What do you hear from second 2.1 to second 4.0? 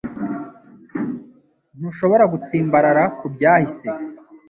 gutsimbarara ku byahise